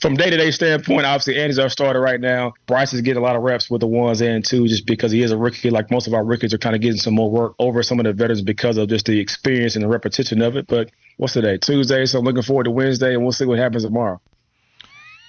[0.00, 2.54] from day to day standpoint, obviously Andy's our starter right now.
[2.66, 5.22] Bryce is getting a lot of reps with the ones and two just because he
[5.22, 5.70] is a rookie.
[5.70, 8.06] Like most of our rookies are kind of getting some more work over some of
[8.06, 10.66] the veterans because of just the experience and the repetition of it.
[10.66, 11.58] But what's today?
[11.58, 12.06] Tuesday.
[12.06, 14.20] So I'm looking forward to Wednesday and we'll see what happens tomorrow.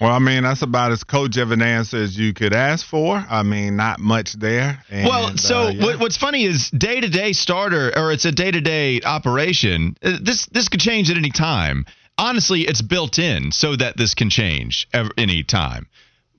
[0.01, 3.23] Well, I mean, that's about as coach of an answer as you could ask for.
[3.29, 4.83] I mean, not much there.
[4.89, 5.95] And, well, so uh, yeah.
[5.97, 9.95] what's funny is day to day starter, or it's a day to day operation.
[10.01, 11.85] Uh, this this could change at any time
[12.21, 14.87] honestly, it's built in so that this can change
[15.17, 15.87] any time.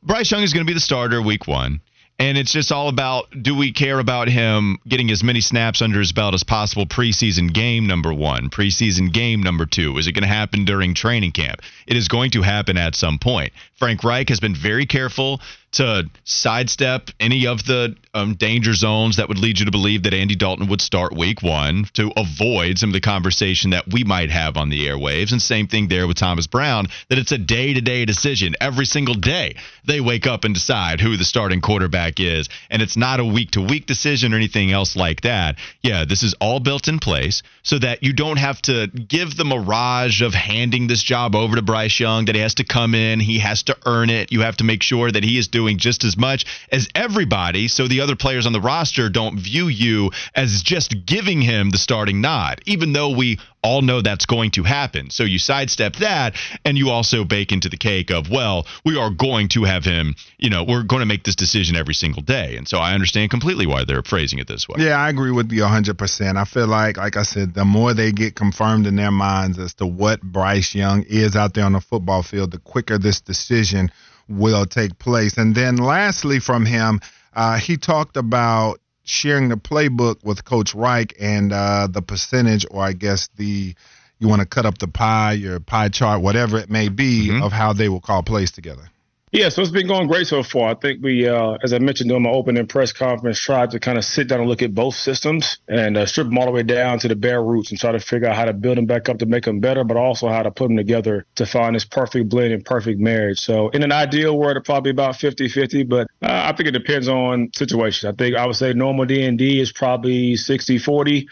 [0.02, 1.80] Bryce Young is going to be the starter week one.
[2.22, 5.98] And it's just all about do we care about him getting as many snaps under
[5.98, 9.98] his belt as possible preseason game number one, preseason game number two?
[9.98, 11.62] Is it going to happen during training camp?
[11.84, 13.52] It is going to happen at some point.
[13.74, 15.40] Frank Reich has been very careful
[15.72, 20.12] to sidestep any of the um, danger zones that would lead you to believe that
[20.12, 24.30] Andy Dalton would start week one to avoid some of the conversation that we might
[24.30, 25.32] have on the airwaves.
[25.32, 28.54] And same thing there with Thomas Brown, that it's a day to day decision.
[28.60, 29.56] Every single day
[29.86, 32.48] they wake up and decide who the starting quarterback is.
[32.70, 35.56] And it's not a week to week decision or anything else like that.
[35.82, 39.44] Yeah, this is all built in place so that you don't have to give the
[39.44, 43.20] mirage of handing this job over to Bryce Young, that he has to come in,
[43.20, 44.32] he has to earn it.
[44.32, 47.68] You have to make sure that he is doing doing just as much as everybody
[47.68, 51.78] so the other players on the roster don't view you as just giving him the
[51.78, 55.08] starting nod, even though we all know that's going to happen.
[55.10, 59.10] So you sidestep that and you also bake into the cake of, well, we are
[59.10, 62.56] going to have him, you know, we're going to make this decision every single day.
[62.56, 64.76] And so I understand completely why they're phrasing it this way.
[64.84, 66.36] Yeah, I agree with you 100%.
[66.36, 69.74] I feel like, like I said, the more they get confirmed in their minds as
[69.74, 73.92] to what Bryce Young is out there on the football field, the quicker this decision
[74.32, 75.36] will take place.
[75.36, 77.00] And then lastly, from him,
[77.34, 82.82] uh, he talked about sharing the playbook with Coach Reich and uh, the percentage, or
[82.82, 83.74] I guess the
[84.18, 87.42] you want to cut up the pie, your pie chart, whatever it may be, mm-hmm.
[87.42, 88.91] of how they will call plays together.
[89.32, 90.72] Yeah, so it's been going great so far.
[90.72, 93.96] I think we, uh, as I mentioned during my opening press conference, tried to kind
[93.96, 96.62] of sit down and look at both systems and uh, strip them all the way
[96.62, 99.08] down to the bare roots and try to figure out how to build them back
[99.08, 101.86] up to make them better, but also how to put them together to find this
[101.86, 103.40] perfect blend and perfect marriage.
[103.40, 107.08] So in an ideal world, it's probably about 50-50, but uh, I think it depends
[107.08, 108.10] on situation.
[108.10, 111.26] I think I would say normal D&D is probably 60-40.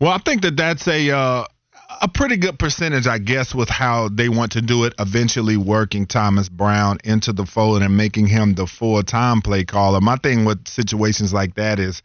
[0.00, 1.44] Well, I think that that's a uh,
[2.00, 4.94] a pretty good percentage, I guess, with how they want to do it.
[4.98, 10.00] Eventually, working Thomas Brown into the fold and making him the full time play caller.
[10.00, 12.02] My thing with situations like that is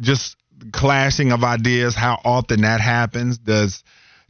[0.00, 0.36] just
[0.72, 1.94] clashing of ideas.
[1.94, 3.38] How often that happens?
[3.38, 3.84] Does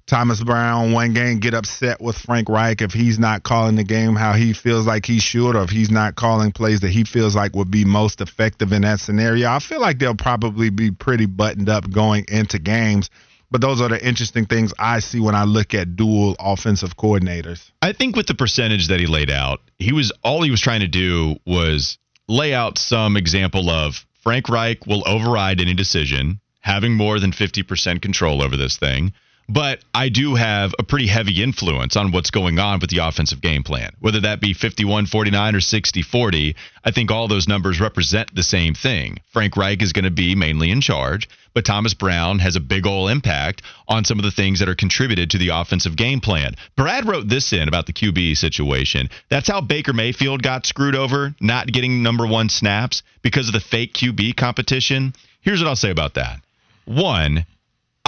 [0.07, 4.15] Thomas Brown one game get upset with Frank Reich if he's not calling the game
[4.15, 7.37] how he feels like he should, or if he's not calling plays that he feels
[7.37, 9.49] like would be most effective in that scenario?
[9.49, 13.09] I feel like they'll probably be pretty buttoned up going into games
[13.51, 17.71] but those are the interesting things I see when I look at dual offensive coordinators.
[17.83, 20.81] I think with the percentage that he laid out, he was all he was trying
[20.81, 26.95] to do was lay out some example of Frank Reich will override any decision, having
[26.95, 29.13] more than 50% control over this thing.
[29.53, 33.41] But I do have a pretty heavy influence on what's going on with the offensive
[33.41, 33.91] game plan.
[33.99, 38.45] Whether that be 51 49 or 60 40, I think all those numbers represent the
[38.45, 39.19] same thing.
[39.33, 42.87] Frank Reich is going to be mainly in charge, but Thomas Brown has a big
[42.87, 46.55] ol' impact on some of the things that are contributed to the offensive game plan.
[46.77, 49.11] Brad wrote this in about the QB situation.
[49.31, 53.61] That's how Baker Mayfield got screwed over, not getting number one snaps because of the
[53.61, 55.13] fake QB competition.
[55.41, 56.39] Here's what I'll say about that.
[56.85, 57.47] One,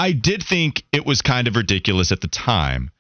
[0.03, 2.91] I did think it was kind of ridiculous at the time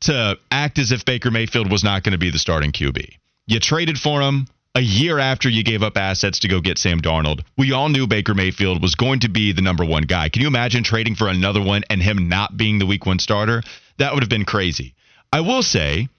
[0.00, 3.16] to act as if Baker Mayfield was not going to be the starting QB.
[3.46, 7.00] You traded for him a year after you gave up assets to go get Sam
[7.00, 7.44] Darnold.
[7.56, 10.28] We all knew Baker Mayfield was going to be the number one guy.
[10.28, 13.62] Can you imagine trading for another one and him not being the week one starter?
[13.96, 14.92] That would have been crazy.
[15.32, 16.10] I will say,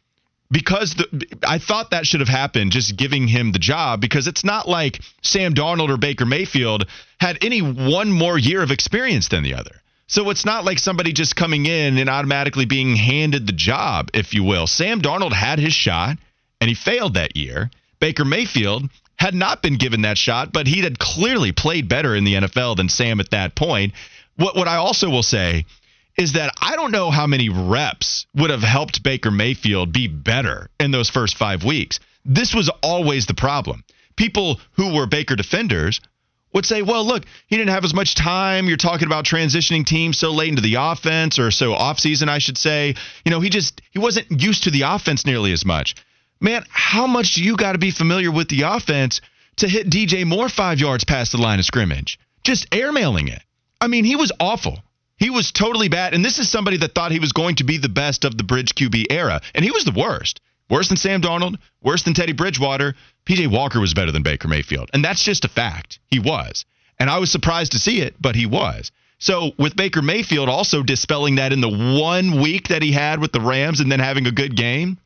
[0.50, 4.44] because the, I thought that should have happened just giving him the job because it's
[4.44, 6.88] not like Sam Darnold or Baker Mayfield
[7.20, 9.81] had any one more year of experience than the other.
[10.12, 14.34] So it's not like somebody just coming in and automatically being handed the job, if
[14.34, 14.68] you will.
[14.68, 16.18] Sam Darnold had his shot
[16.60, 17.72] and he failed that year.
[18.02, 22.26] Baker Mayfield had not been given that shot, but he had clearly played better in
[22.26, 23.94] the NFL than Sam at that point.
[24.36, 25.66] What what I also will say
[26.18, 30.70] is that I don't know how many reps would have helped Baker Mayfield be better
[30.78, 32.02] in those first 5 weeks.
[32.26, 33.86] This was always the problem.
[34.18, 36.02] People who were Baker defenders
[36.54, 38.68] would say, well, look, he didn't have as much time.
[38.68, 42.58] You're talking about transitioning teams so late into the offense or so offseason, I should
[42.58, 42.96] say.
[43.26, 45.96] You know, he just he wasn't used to the offense nearly as much.
[46.40, 49.22] Man, how much do you got to be familiar with the offense
[49.58, 52.20] to hit DJ Moore five yards past the line of scrimmage?
[52.44, 53.44] Just airmailing it.
[53.80, 54.80] I mean, he was awful.
[55.18, 56.16] He was totally bad.
[56.16, 58.44] And this is somebody that thought he was going to be the best of the
[58.44, 59.42] bridge QB era.
[59.54, 60.42] And he was the worst.
[60.72, 62.96] Worse than Sam Darnold, worse than Teddy Bridgewater.
[63.26, 64.90] PJ Walker was better than Baker Mayfield.
[64.94, 66.00] And that's just a fact.
[66.08, 66.64] He was.
[66.98, 68.90] And I was surprised to see it, but he was.
[69.20, 73.34] So with Baker Mayfield also dispelling that in the one week that he had with
[73.34, 74.98] the Rams and then having a good game,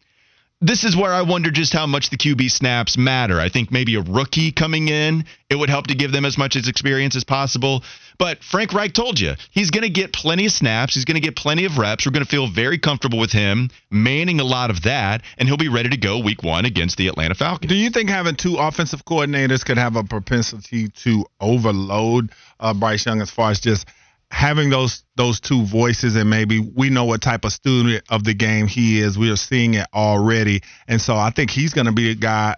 [0.61, 3.39] this is where I wonder just how much the QB snaps matter.
[3.39, 6.55] I think maybe a rookie coming in, it would help to give them as much
[6.55, 7.83] as experience as possible.
[8.17, 10.95] But Frank Reich told you he's going to get plenty of snaps.
[10.95, 12.05] He's going to get plenty of reps.
[12.05, 15.57] We're going to feel very comfortable with him, manning a lot of that, and he'll
[15.57, 17.69] be ready to go week one against the Atlanta Falcons.
[17.69, 23.05] Do you think having two offensive coordinators could have a propensity to overload uh, Bryce
[23.05, 23.87] Young as far as just–
[24.35, 28.33] having those those two voices and maybe we know what type of student of the
[28.33, 29.17] game he is.
[29.17, 32.57] We are seeing it already, and so I think he's going to be a guy.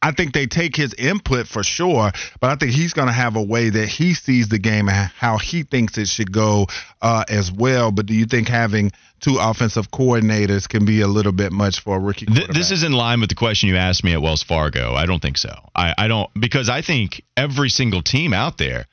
[0.00, 3.36] I think they take his input for sure, but I think he's going to have
[3.36, 6.66] a way that he sees the game and how he thinks it should go
[7.02, 7.92] uh, as well.
[7.92, 11.98] But do you think having two offensive coordinators can be a little bit much for
[11.98, 12.26] a rookie?
[12.26, 14.94] This is in line with the question you asked me at Wells Fargo.
[14.94, 15.54] I don't think so.
[15.76, 18.86] I, I don't because I think every single team out there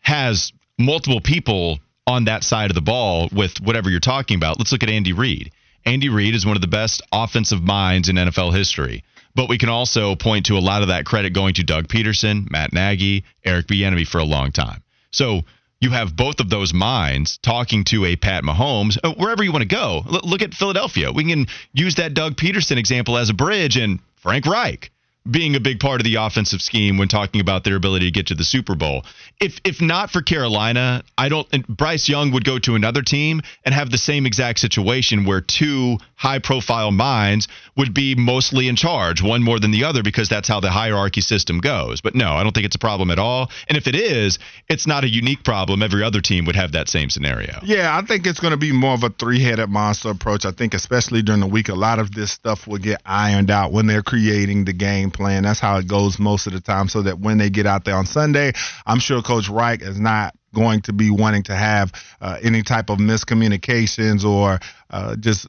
[0.00, 4.58] has multiple people on that side of the ball with whatever you're talking about.
[4.58, 5.52] Let's look at Andy Reid.
[5.86, 9.04] Andy Reid is one of the best offensive minds in NFL history.
[9.34, 12.50] But we can also point to a lot of that credit going to Doug Pederson,
[12.50, 14.82] Matt Nagy, Eric Bieniemy for a long time.
[15.12, 15.42] So
[15.80, 19.62] you have both of those minds talking to a Pat Mahomes uh, wherever you want
[19.62, 20.02] to go.
[20.06, 21.12] look at Philadelphia.
[21.12, 24.90] We can use that Doug Pederson example as a bridge and Frank Reich
[25.28, 28.28] being a big part of the offensive scheme when talking about their ability to get
[28.28, 29.04] to the Super Bowl.
[29.38, 33.74] If if not for Carolina, I don't Bryce Young would go to another team and
[33.74, 39.22] have the same exact situation where two high profile minds would be mostly in charge,
[39.22, 42.00] one more than the other because that's how the hierarchy system goes.
[42.00, 43.50] But no, I don't think it's a problem at all.
[43.68, 45.82] And if it is, it's not a unique problem.
[45.82, 47.58] Every other team would have that same scenario.
[47.62, 50.44] Yeah, I think it's going to be more of a three-headed monster approach.
[50.44, 53.72] I think especially during the week a lot of this stuff will get ironed out
[53.72, 55.42] when they're creating the game game plan.
[55.42, 56.88] That's how it goes most of the time.
[56.88, 58.52] So that when they get out there on Sunday,
[58.86, 62.90] I'm sure Coach Reich is not going to be wanting to have uh, any type
[62.90, 64.58] of miscommunications or
[64.90, 65.46] uh, just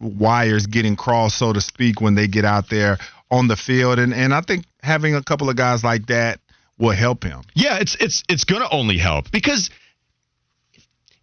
[0.00, 2.98] wires getting crossed, so to speak, when they get out there
[3.30, 3.98] on the field.
[3.98, 6.40] And and I think having a couple of guys like that
[6.78, 7.42] will help him.
[7.54, 9.70] Yeah, it's it's it's going to only help because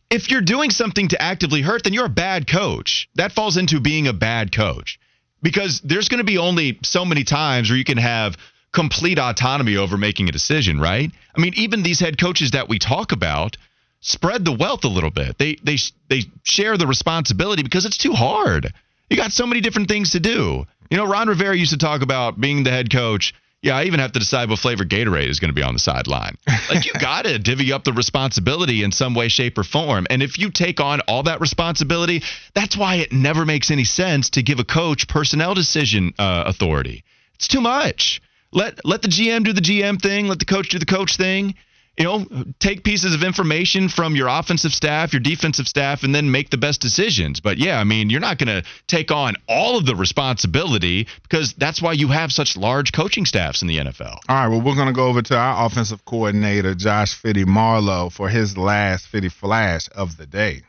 [0.10, 3.10] if you're doing something to actively hurt, then you're a bad coach.
[3.16, 5.00] That falls into being a bad coach
[5.41, 8.38] because there's going to be only so many times where you can have
[8.73, 11.12] complete autonomy over making a decision, right?
[11.36, 13.58] I mean, even these head coaches that we talk about
[13.99, 15.38] spread the wealth a little bit.
[15.38, 15.77] They they
[16.10, 18.73] they share the responsibility because it's too hard.
[19.10, 20.65] You got so many different things to do.
[20.89, 24.00] You know, Ron Rivera used to talk about being the head coach yeah, I even
[24.00, 26.36] have to decide what flavor Gatorade is going to be on the sideline.
[26.69, 30.08] Like you got to divvy up the responsibility in some way, shape, or form.
[30.10, 32.24] And if you take on all that responsibility,
[32.56, 37.04] that's why it never makes any sense to give a coach personnel decision uh, authority.
[37.36, 38.21] It's too much.
[38.52, 40.28] Let let the GM do the GM thing.
[40.28, 41.56] Let the coach do the coach thing.
[41.97, 42.25] You know,
[42.60, 46.58] take pieces of information from your offensive staff, your defensive staff, and then make the
[46.58, 47.41] best decisions.
[47.41, 51.54] But yeah, I mean, you're not going to take on all of the responsibility because
[51.54, 54.17] that's why you have such large coaching staffs in the NFL.
[54.30, 58.10] All right, well, we're going to go over to our offensive coordinator, Josh Fitty Marlowe,
[58.10, 60.62] for his last Fitty Flash of the day.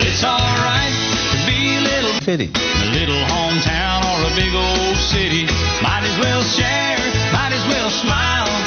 [0.00, 0.90] It's all right
[1.32, 2.50] to be a little Fitty.
[2.54, 5.44] a little hometown or a big old city.
[5.82, 6.98] Might as well share,
[7.32, 8.61] might as well smile.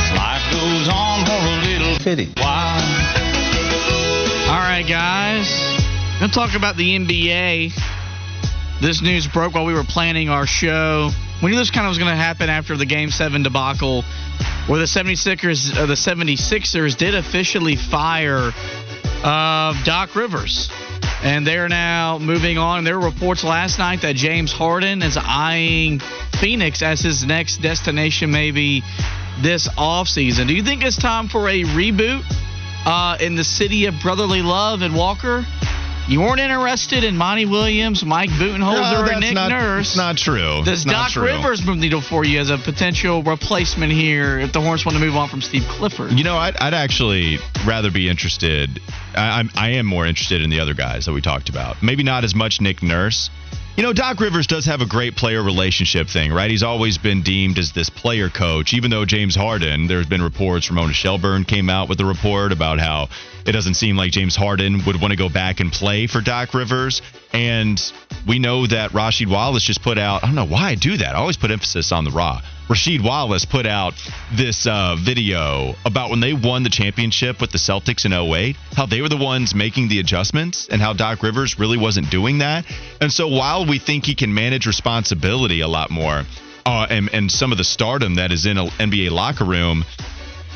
[0.55, 2.31] Goes on for a little Fitty.
[2.37, 2.79] while.
[4.47, 5.49] All right, guys.
[6.21, 7.73] Let's talk about the NBA.
[8.81, 11.09] This news broke while we were planning our show.
[11.43, 14.03] We knew this kind of was going to happen after the Game 7 debacle
[14.67, 18.53] where the 76ers, uh, the 76ers did officially fire
[19.25, 20.69] uh, Doc Rivers.
[21.25, 22.83] And they're now moving on.
[22.83, 25.99] There were reports last night that James Harden is eyeing
[26.39, 28.83] Phoenix as his next destination, maybe
[29.41, 30.47] this offseason.
[30.47, 32.21] Do you think it's time for a reboot
[32.85, 35.43] uh, in the city of brotherly love and Walker?
[36.07, 39.97] You weren't interested in Monty Williams, Mike Budenholzer, and Nick not, Nurse.
[39.97, 40.61] Not true.
[40.63, 41.23] Does not Doc true.
[41.23, 44.95] Rivers move the needle for you as a potential replacement here if the Hornets want
[44.99, 46.11] to move on from Steve Clifford?
[46.11, 48.79] You know, I'd, I'd actually rather be interested.
[49.15, 51.81] I, I'm, I am more interested in the other guys that we talked about.
[51.81, 53.31] Maybe not as much Nick Nurse.
[53.77, 56.49] You know, Doc Rivers does have a great player relationship thing, right?
[56.49, 60.69] He's always been deemed as this player coach, even though James Harden, there's been reports,
[60.69, 63.09] Ramona Shelburne came out with a report about how
[63.45, 66.53] it doesn't seem like James Harden would want to go back and play for Doc
[66.53, 67.01] Rivers.
[67.33, 67.81] And
[68.25, 71.13] we know that Rasheed Wallace just put out, I don't know why I do that.
[71.13, 72.39] I always put emphasis on the raw.
[72.67, 73.93] Rasheed Wallace put out
[74.33, 78.87] this uh, video about when they won the championship with the Celtics in 08, how
[78.87, 82.65] they were the ones making the adjustments and how Doc Rivers really wasn't doing that.
[82.99, 86.23] And so while we think he can manage responsibility a lot more
[86.65, 89.85] uh, and, and some of the stardom that is in an NBA locker room,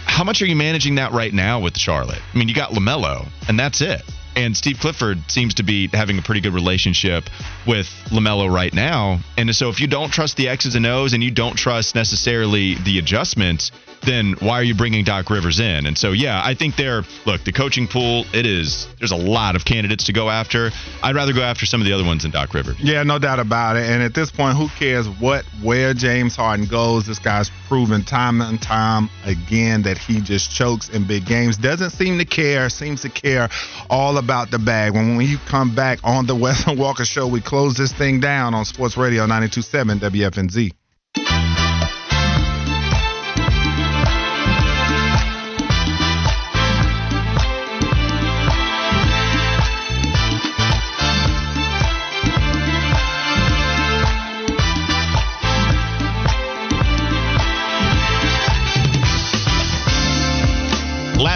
[0.06, 2.22] how much are you managing that right now with Charlotte?
[2.34, 4.02] I mean, you got LaMelo, and that's it.
[4.39, 7.25] And Steve Clifford seems to be having a pretty good relationship
[7.67, 9.19] with LaMelo right now.
[9.38, 12.75] And so if you don't trust the X's and O's and you don't trust necessarily
[12.75, 13.73] the adjustments,
[14.06, 15.86] then why are you bringing Doc Rivers in?
[15.86, 19.58] And so, yeah, I think they're, look, the coaching pool, it is, there's a lot
[19.58, 20.71] of candidates to go after.
[21.04, 22.80] I'd rather go after some of the other ones than Doc Rivers.
[22.80, 23.89] Yeah, no doubt about it.
[23.89, 27.08] And at this point, who cares what, where James Harden goes?
[27.08, 31.58] This guy's proven time and time again that he just chokes in big games.
[31.58, 32.69] Doesn't seem to care.
[32.69, 33.49] Seems to care
[33.89, 34.94] all about the bag.
[34.94, 38.63] When you come back on the Weston Walker Show, we close this thing down on
[38.63, 40.79] Sports Radio 92.7 WFNZ.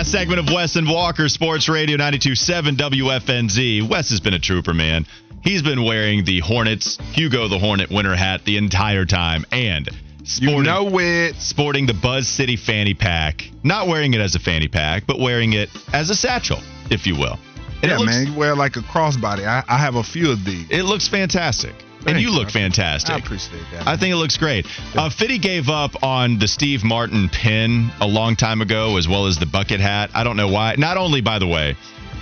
[0.04, 3.88] Last segment of Wes and Walker Sports Radio 92.7 WFNZ.
[3.89, 5.06] Wes has been a trooper, man.
[5.42, 9.89] He's been wearing the Hornets, Hugo the Hornet winter hat the entire time and
[10.26, 11.36] sporting, You know it.
[11.38, 13.50] sporting the Buzz City fanny pack.
[13.63, 16.60] Not wearing it as a fanny pack, but wearing it as a satchel,
[16.92, 17.39] if you will.
[17.82, 19.48] And Yeah, looks, man, you wear like a crossbody.
[19.48, 20.68] I, I have a few of these.
[20.70, 21.76] It looks fantastic.
[22.06, 23.13] And you look fantastic.
[23.13, 23.88] I appreciate that.
[23.88, 24.66] I think it looks great.
[24.96, 29.28] Uh, Fitty gave up on the Steve Martin pin a long time ago, as well
[29.28, 30.12] as the bucket hat.
[30.13, 30.76] I don't know why.
[30.78, 31.76] Not only, by the way,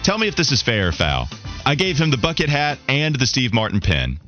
[0.04, 1.28] tell me if this is fair or foul.
[1.66, 4.20] I gave him the bucket hat and the Steve Martin pin.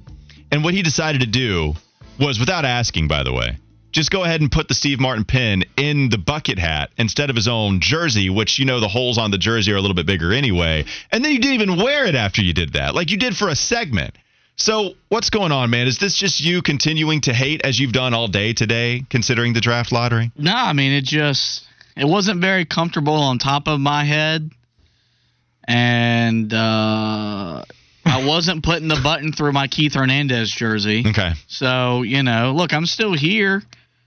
[0.51, 1.73] And what he decided to do
[2.19, 3.57] was, without asking, by the way,
[3.91, 7.35] just go ahead and put the Steve Martin pin in the bucket hat instead of
[7.35, 10.07] his own jersey, which, you know, the holes on the jersey are a little bit
[10.07, 10.85] bigger anyway.
[11.11, 13.49] And then you didn't even wear it after you did that, like you did for
[13.49, 14.15] a segment.
[14.55, 15.87] So, what's going on, man?
[15.87, 19.61] Is this just you continuing to hate as you've done all day today, considering the
[19.61, 20.31] draft lottery?
[20.37, 21.65] No, I mean it just
[21.97, 24.49] it wasn't very comfortable on top of my head,
[25.67, 27.63] and uh,
[28.05, 31.03] I wasn't putting the button through my Keith Hernandez jersey.
[31.07, 31.31] Okay.
[31.47, 33.63] So you know, look, I'm still here.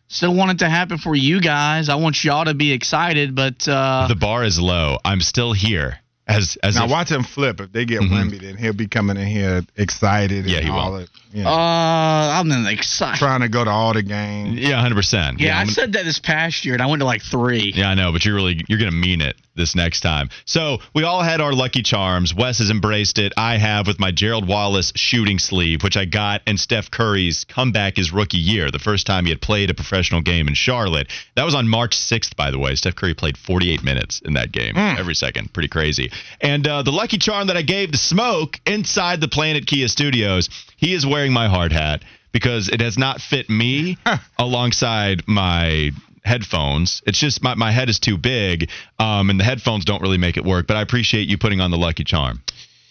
[0.09, 1.88] Still want it to happen for you guys.
[1.88, 4.98] I want y'all to be excited, but uh, The bar is low.
[5.04, 5.98] I'm still here.
[6.28, 7.60] As as now if, watch him flip.
[7.60, 8.10] If they get Mhm.
[8.10, 10.46] Wemby, then he'll be coming in here excited.
[10.46, 10.78] Yeah, and he will.
[10.78, 13.18] all that, you know, uh, I'm excited.
[13.18, 14.58] trying to go to all the games.
[14.58, 15.38] yeah, hundred percent.
[15.40, 17.72] Yeah, I I'm- said that this past year, and I went to like three.
[17.76, 20.28] Yeah, I know, but you're really you're gonna mean it this next time.
[20.44, 22.34] So we all had our lucky charms.
[22.34, 23.32] Wes has embraced it.
[23.36, 27.96] I have with my Gerald Wallace shooting sleeve, which I got, and Steph Curry's comeback
[27.96, 31.09] his rookie year, the first time he had played a professional game in Charlotte.
[31.34, 32.74] That was on March 6th, by the way.
[32.74, 36.11] Steph Curry played 48 minutes in that game, every second, pretty crazy.
[36.40, 40.48] And uh, the lucky charm that I gave to Smoke inside the Planet Kia Studios,
[40.76, 42.02] he is wearing my hard hat
[42.32, 43.96] because it has not fit me
[44.38, 45.90] alongside my
[46.27, 47.03] headphones.
[47.07, 50.37] It's just my, my head is too big, um, and the headphones don't really make
[50.37, 50.66] it work.
[50.66, 52.43] But I appreciate you putting on the Lucky Charm.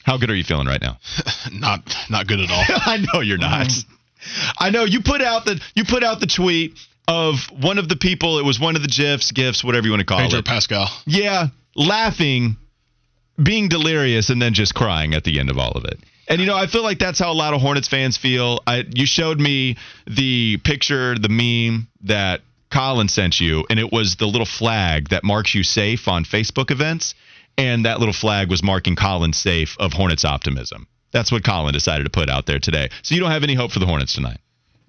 [0.04, 0.98] How good are you feeling right now?
[1.52, 2.64] not not good at all.
[2.68, 3.72] I know you're not.
[4.58, 7.96] I know you put out the you put out the tweet of one of the
[7.96, 8.40] people.
[8.40, 10.46] It was one of the gifs, gifs, whatever you want to call Pedro it.
[10.46, 10.88] Pascal.
[11.06, 12.56] Yeah, laughing,
[13.42, 16.00] being delirious, and then just crying at the end of all of it.
[16.28, 18.60] And you know, I feel like that's how a lot of Hornets fans feel.
[18.66, 19.78] I, you showed me
[20.08, 22.42] the picture, the meme that
[22.76, 26.72] Colin sent you, and it was the little flag that marks you safe on Facebook
[26.72, 27.16] events,
[27.58, 30.86] and that little flag was marking Colin safe of Hornets optimism.
[31.14, 32.90] That's what Colin decided to put out there today.
[33.02, 34.40] So you don't have any hope for the Hornets tonight.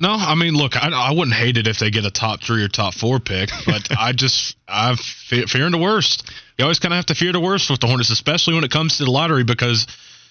[0.00, 2.64] No, I mean, look, I, I wouldn't hate it if they get a top three
[2.64, 6.28] or top four pick, but I just I'm fe- fearing the worst.
[6.58, 8.72] You always kind of have to fear the worst with the Hornets, especially when it
[8.72, 9.86] comes to the lottery, because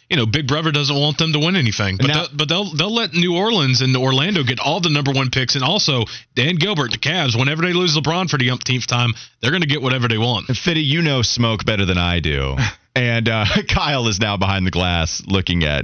[0.09, 1.97] you know Big Brother doesn't want them to win anything.
[1.97, 5.11] But Now- they'll, but they'll they'll let New Orleans and Orlando get all the number
[5.11, 7.37] one picks, and also Dan Gilbert, the Cavs.
[7.37, 10.49] Whenever they lose LeBron for the umpteenth time, they're going to get whatever they want.
[10.49, 12.55] And Fitty, you know smoke better than I do.
[12.97, 15.83] And uh, Kyle is now behind the glass looking at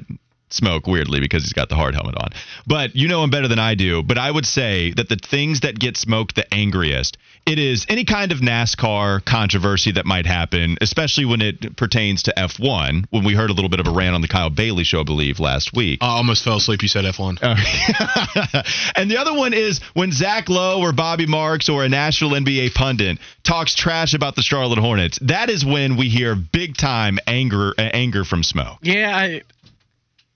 [0.53, 2.29] smoke weirdly because he's got the hard helmet on.
[2.67, 4.03] But you know him better than I do.
[4.03, 8.05] But I would say that the things that get smoked the angriest, it is any
[8.05, 13.05] kind of NASCAR controversy that might happen, especially when it pertains to F1.
[13.09, 15.03] When we heard a little bit of a rant on the Kyle Bailey show, I
[15.03, 15.99] believe, last week.
[16.01, 16.81] I almost fell asleep.
[16.81, 17.39] You said F1.
[18.95, 22.73] and the other one is when Zach Lowe or Bobby Marks or a national NBA
[22.73, 25.19] pundit talks trash about the Charlotte Hornets.
[25.21, 28.79] That is when we hear big time anger uh, anger from Smoke.
[28.81, 29.41] Yeah, I,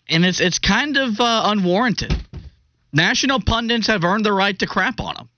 [0.09, 2.13] and it's it's kind of uh, unwarranted.
[2.93, 5.29] National pundits have earned the right to crap on them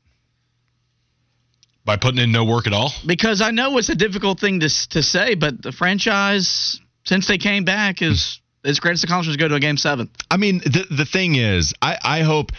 [1.86, 2.92] By putting in no work at all.
[3.06, 7.38] because I know it's a difficult thing to to say, but the franchise since they
[7.38, 10.10] came back is its greatest accomplishment is go to a game seven.
[10.30, 12.52] I mean, the the thing is, I I hope.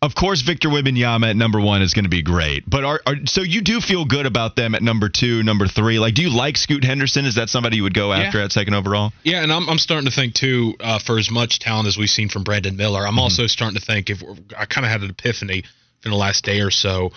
[0.00, 3.16] Of course, Victor Wembanyama at number one is going to be great, but are, are
[3.26, 5.98] so you do feel good about them at number two, number three?
[5.98, 7.24] Like, do you like Scoot Henderson?
[7.24, 9.12] Is that somebody you would go after at second overall?
[9.24, 10.76] Yeah, and I'm, I'm starting to think too.
[10.78, 13.84] Uh, for as much talent as we've seen from Brandon Miller, I'm also starting to
[13.84, 15.64] think if we're, I kind of had an epiphany
[16.04, 17.10] in the last day or so.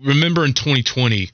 [0.00, 1.30] Remember in 2020,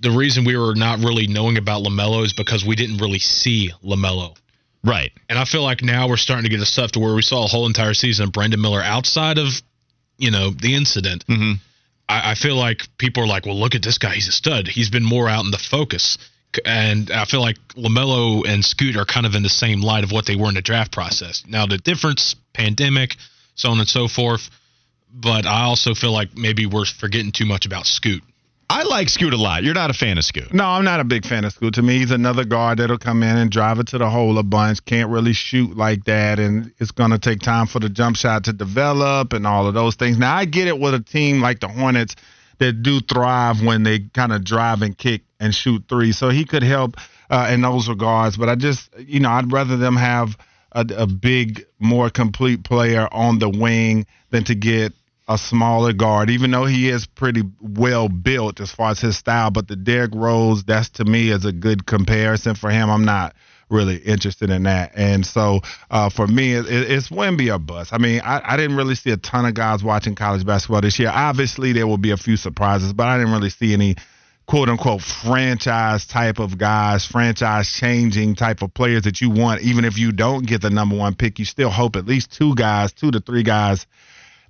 [0.00, 3.70] the reason we were not really knowing about Lamelo is because we didn't really see
[3.82, 4.36] Lamelo.
[4.84, 5.12] Right.
[5.28, 7.44] And I feel like now we're starting to get a stuff to where we saw
[7.44, 9.48] a whole entire season of Brandon Miller outside of,
[10.20, 11.26] you know, the incident.
[11.26, 11.52] Mm-hmm.
[12.08, 14.14] I, I feel like people are like, well, look at this guy.
[14.14, 14.68] He's a stud.
[14.68, 16.18] He's been more out in the focus.
[16.64, 20.12] And I feel like LaMelo and Scoot are kind of in the same light of
[20.12, 21.44] what they were in the draft process.
[21.48, 23.16] Now, the difference, pandemic,
[23.54, 24.50] so on and so forth.
[25.12, 28.22] But I also feel like maybe we're forgetting too much about Scoot.
[28.70, 29.64] I like Scoot a lot.
[29.64, 30.54] You're not a fan of Scoot.
[30.54, 31.74] No, I'm not a big fan of Scoot.
[31.74, 34.44] To me, he's another guard that'll come in and drive it to the hole a
[34.44, 34.84] bunch.
[34.84, 38.44] Can't really shoot like that, and it's going to take time for the jump shot
[38.44, 40.18] to develop and all of those things.
[40.18, 42.14] Now, I get it with a team like the Hornets
[42.58, 46.12] that do thrive when they kind of drive and kick and shoot three.
[46.12, 46.96] So he could help
[47.28, 48.36] uh, in those regards.
[48.36, 50.38] But I just, you know, I'd rather them have
[50.70, 54.92] a, a big, more complete player on the wing than to get
[55.30, 59.52] a smaller guard, even though he is pretty well built as far as his style.
[59.52, 62.90] But the Derrick Rose, that's to me is a good comparison for him.
[62.90, 63.36] I'm not
[63.68, 64.90] really interested in that.
[64.96, 67.92] And so uh, for me, it, it's Wemby or bust.
[67.92, 70.98] I mean, I, I didn't really see a ton of guys watching college basketball this
[70.98, 71.12] year.
[71.14, 73.94] Obviously, there will be a few surprises, but I didn't really see any
[74.48, 79.62] quote unquote franchise type of guys, franchise changing type of players that you want.
[79.62, 82.56] Even if you don't get the number one pick, you still hope at least two
[82.56, 83.86] guys, two to three guys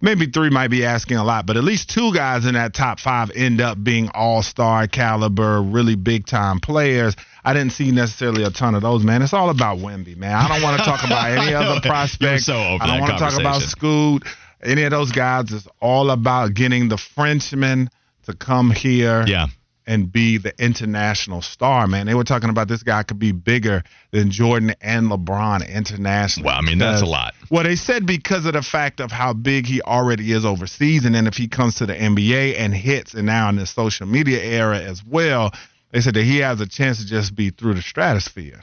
[0.00, 3.00] maybe three might be asking a lot, but at least two guys in that top
[3.00, 7.16] five end up being all star caliber, really big time players.
[7.44, 9.22] I didn't see necessarily a ton of those, man.
[9.22, 10.34] It's all about Wemby, man.
[10.34, 12.46] I don't want to talk about any other prospects.
[12.46, 13.62] So I don't want to talk about.
[13.62, 14.24] Scoot,
[14.62, 15.52] any of those guys.
[15.52, 17.90] It's all about getting the Frenchman
[18.24, 19.46] to come here Yeah.
[19.86, 22.06] And be the international star, man.
[22.06, 26.46] They were talking about this guy could be bigger than Jordan and LeBron internationally.
[26.46, 27.34] Well, I mean, that's a lot.
[27.50, 31.14] well, they said because of the fact of how big he already is overseas, and
[31.14, 34.40] then if he comes to the NBA and hits, and now in the social media
[34.42, 35.52] era as well,
[35.90, 38.62] they said that he has a chance to just be through the stratosphere.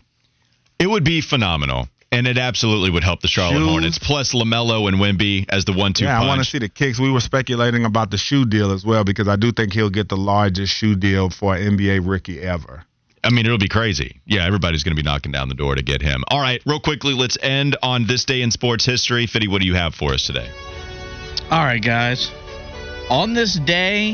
[0.80, 1.90] It would be phenomenal.
[2.12, 3.70] And it absolutely would help the Charlotte Shoes.
[3.70, 4.00] Hornets.
[4.00, 6.26] Plus LaMelo and Wemby as the one-two yeah, punch.
[6.26, 7.00] I want to see the kicks.
[7.00, 10.08] We were speculating about the shoe deal as well because I do think he'll get
[10.08, 12.86] the largest shoe deal for an NBA rookie ever.
[13.24, 14.22] I mean, it'll be crazy.
[14.26, 16.24] Yeah, everybody's going to be knocking down the door to get him.
[16.30, 19.28] All right, real quickly, let's end on this day in sports history.
[19.28, 20.50] Fitty, what do you have for us today?
[21.52, 22.32] All right, guys.
[23.10, 24.12] On this day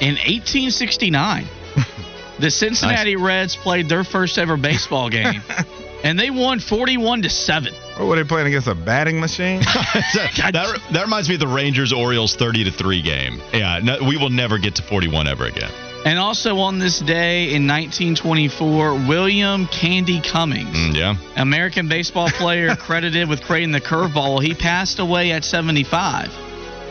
[0.00, 1.46] in 1869,
[2.40, 5.42] the Cincinnati Reds played their first ever baseball game,
[6.04, 7.74] and they won 41 to seven.
[7.96, 9.60] What were they playing against a batting machine?
[9.64, 13.40] that, that reminds me of the Rangers Orioles 30 to 3 game.
[13.52, 15.70] Yeah, no, we will never get to 41 ever again.
[16.04, 21.16] And also on this day in 1924, William Candy Cummings, Mm, yeah.
[21.36, 26.30] American baseball player credited with creating the curveball, he passed away at 75.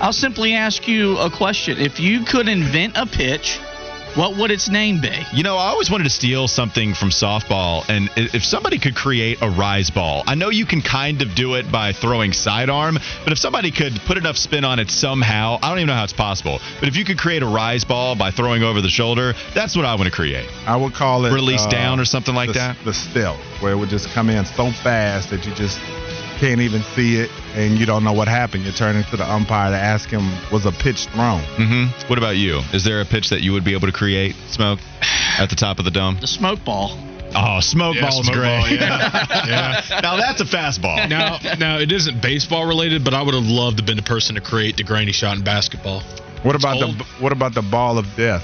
[0.01, 1.77] I'll simply ask you a question.
[1.77, 3.59] If you could invent a pitch,
[4.15, 5.25] what would its name be?
[5.33, 9.41] You know, I always wanted to steal something from softball, and if somebody could create
[9.41, 13.33] a rise ball, I know you can kind of do it by throwing sidearm, but
[13.33, 16.13] if somebody could put enough spin on it somehow, I don't even know how it's
[16.13, 16.59] possible.
[16.79, 19.85] But if you could create a rise ball by throwing over the shoulder, that's what
[19.85, 20.47] I want to create.
[20.67, 22.77] I would call it Release uh, down or something like the, that.
[22.85, 25.79] The stealth, where it would just come in so fast that you just
[26.43, 28.65] can't even see it, and you don't know what happened.
[28.65, 32.09] You turn to the umpire to ask him, "Was a pitch thrown?" Mm-hmm.
[32.09, 32.59] What about you?
[32.73, 34.79] Is there a pitch that you would be able to create, Smoke,
[35.39, 36.17] at the top of the dome?
[36.19, 36.97] The smoke ball.
[37.33, 38.59] Oh, smoke Yeah, ball's smoke great.
[38.59, 39.25] ball, yeah.
[39.89, 39.99] Yeah.
[40.01, 41.07] now that's a fastball.
[41.09, 44.03] Now, now it isn't baseball related, but I would have loved to have been the
[44.03, 46.01] person to create the granny shot in basketball.
[46.43, 46.97] What about old.
[46.99, 48.43] the What about the ball of death?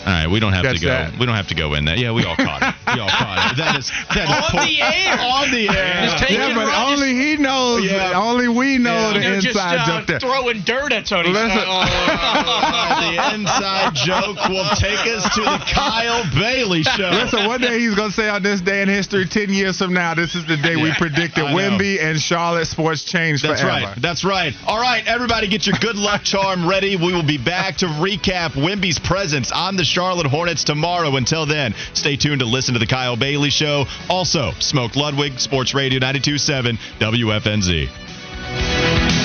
[0.00, 0.88] All right, we don't have Catch to go.
[0.88, 1.18] that.
[1.18, 1.98] We don't have to go in that.
[1.98, 2.74] Yeah, we all caught it.
[2.94, 3.56] We all caught it.
[3.58, 5.18] That is that is On poor- the air.
[5.20, 6.06] On the air.
[6.18, 7.84] Just yeah, but right- only he knows.
[7.84, 8.12] Yeah.
[8.14, 9.12] Only we know Yeah.
[9.12, 10.20] the You know, just inside uh, joke there.
[10.20, 11.28] throwing dirt at Tony.
[11.30, 17.10] Listen- the inside joke will take us to the Kyle Bailey show.
[17.10, 20.14] Listen, one day he's gonna say on this day in history, ten years from now,
[20.14, 23.86] this is the day we predicted Wemby and Charlotte sports change That's forever.
[23.86, 23.96] right.
[24.00, 24.54] That's right.
[24.66, 26.96] All right, everybody, get your good luck charm ready.
[26.96, 31.16] We will be back to recap Wemby's presence on the Charlotte Hornets tomorrow.
[31.16, 33.86] Until then, stay tuned to listen to The Kyle Bailey Show.
[34.08, 39.19] Also, Smoke Ludwig, Sports Radio 927, WFNZ.